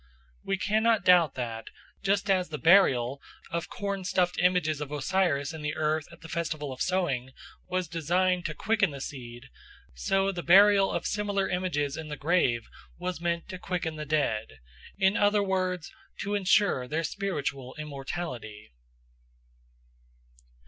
[0.43, 1.67] We cannot doubt that,
[2.01, 6.27] just as the burial of corn stuffed images of Osiris in the earth at the
[6.27, 7.33] festival of sowing
[7.67, 9.49] was designed to quicken the seed,
[9.93, 12.67] so the burial of similar images in the grave
[12.97, 14.47] was meant to quicken the dead,
[14.97, 15.91] in other words,
[16.21, 18.71] to ensure their spiritual immortality.